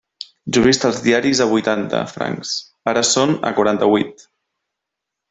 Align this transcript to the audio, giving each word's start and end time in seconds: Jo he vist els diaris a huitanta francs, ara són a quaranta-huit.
Jo 0.55 0.61
he 0.61 0.65
vist 0.67 0.85
els 0.87 1.01
diaris 1.07 1.41
a 1.45 1.47
huitanta 1.51 2.01
francs, 2.15 2.55
ara 2.95 3.05
són 3.11 3.37
a 3.51 3.53
quaranta-huit. 3.59 4.27